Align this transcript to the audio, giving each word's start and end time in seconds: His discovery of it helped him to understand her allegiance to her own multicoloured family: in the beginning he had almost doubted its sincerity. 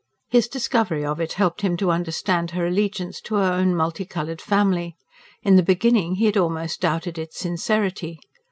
His 0.29 0.47
discovery 0.47 1.05
of 1.05 1.19
it 1.21 1.33
helped 1.33 1.61
him 1.61 1.77
to 1.77 1.91
understand 1.91 2.49
her 2.57 2.65
allegiance 2.65 3.21
to 3.21 3.35
her 3.35 3.53
own 3.53 3.75
multicoloured 3.75 4.41
family: 4.41 4.95
in 5.43 5.57
the 5.57 5.61
beginning 5.61 6.15
he 6.15 6.25
had 6.25 6.37
almost 6.37 6.81
doubted 6.81 7.19
its 7.19 7.37
sincerity. 7.37 8.19